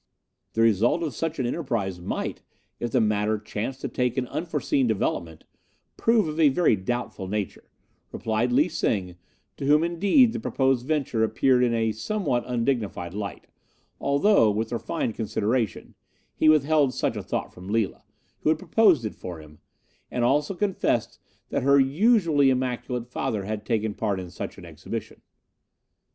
"'The 0.53 0.61
result 0.63 1.03
of 1.03 1.13
such 1.13 1.37
an 1.37 1.45
enterprise 1.45 1.99
might, 1.99 2.41
if 2.79 2.89
the 2.89 2.99
matter 2.99 3.37
chanced 3.37 3.81
to 3.81 3.87
take 3.87 4.17
an 4.17 4.25
unforeseen 4.29 4.87
development, 4.87 5.43
prove 5.95 6.27
of 6.27 6.39
a 6.39 6.49
very 6.49 6.75
doubtful 6.75 7.27
nature,' 7.27 7.69
replied 8.11 8.51
Lee 8.51 8.67
Sing, 8.67 9.15
to 9.57 9.65
whom, 9.67 9.83
indeed, 9.83 10.33
the 10.33 10.39
proposed 10.39 10.87
venture 10.87 11.23
appeared 11.23 11.63
in 11.63 11.75
a 11.75 11.91
somewhat 11.91 12.43
undignified 12.47 13.13
light, 13.13 13.45
although, 13.99 14.49
with 14.49 14.71
refined 14.71 15.13
consideration, 15.13 15.93
he 16.33 16.49
withheld 16.49 16.95
such 16.95 17.15
a 17.15 17.21
thought 17.21 17.53
from 17.53 17.67
Lila, 17.67 18.03
who 18.39 18.49
had 18.49 18.57
proposed 18.57 19.05
it 19.05 19.13
for 19.13 19.37
him, 19.39 19.59
and 20.09 20.23
also 20.23 20.55
confessed 20.55 21.19
that 21.49 21.61
her 21.61 21.79
usually 21.79 22.49
immaculate 22.49 23.05
father 23.07 23.43
had 23.43 23.67
taken 23.67 23.93
part 23.93 24.19
in 24.19 24.31
such 24.31 24.57
an 24.57 24.65
exhibition. 24.65 25.21